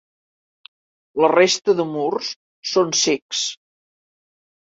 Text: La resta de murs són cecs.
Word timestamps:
La 1.23 1.29
resta 1.33 1.75
de 1.81 1.85
murs 1.89 2.31
són 2.73 2.91
cecs. 3.03 3.45